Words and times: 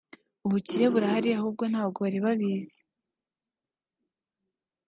ubukire 0.45 0.85
burahari 0.93 1.29
ahubwo 1.39 1.63
ntabwo 1.71 1.97
bari 2.03 2.19
babizi 2.25 2.79